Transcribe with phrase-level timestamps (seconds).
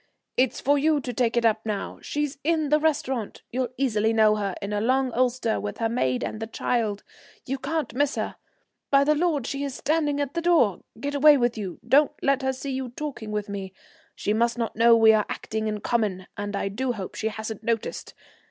[0.35, 1.99] It's for you to take it up now.
[2.01, 3.43] She's in the restaurant.
[3.51, 7.03] You'll easily know her, in a long ulster, with her maid and the child.
[7.45, 8.35] You can't miss her.
[8.89, 10.79] By the Lord, she is standing at the door!
[10.99, 13.73] Get away with you, don't let her see you talking with me.
[14.15, 17.61] She must not know we are acting in common, and I do hope she hasn't
[17.61, 18.15] noticed.